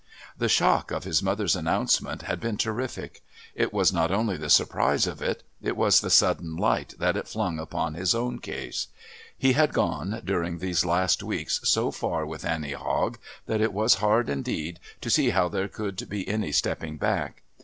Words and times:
The 0.35 0.49
shock 0.49 0.89
of 0.89 1.03
his 1.03 1.21
mother's 1.21 1.55
announcement 1.55 2.23
had 2.23 2.39
been 2.39 2.57
terrific. 2.57 3.21
It 3.53 3.71
was 3.71 3.93
not 3.93 4.09
only 4.09 4.35
the 4.35 4.49
surprise 4.49 5.05
of 5.05 5.21
it, 5.21 5.43
it 5.61 5.77
was 5.77 5.99
the 6.01 6.09
sudden 6.09 6.55
light 6.55 6.95
that 6.97 7.15
it 7.15 7.27
flung 7.27 7.59
upon 7.59 7.93
his 7.93 8.15
own 8.15 8.39
case. 8.39 8.87
He 9.37 9.53
had 9.53 9.73
gone, 9.73 10.19
during 10.25 10.57
these 10.57 10.83
last 10.83 11.21
weeks, 11.21 11.59
so 11.65 11.91
far 11.91 12.25
with 12.25 12.43
Annie 12.43 12.71
Hogg 12.73 13.19
that 13.45 13.61
it 13.61 13.73
was 13.73 13.93
hard 14.01 14.27
indeed 14.27 14.79
to 15.01 15.11
see 15.11 15.29
how 15.29 15.47
there 15.47 15.67
could 15.67 16.09
be 16.09 16.27
any 16.27 16.51
stepping 16.51 16.97
back. 16.97 17.43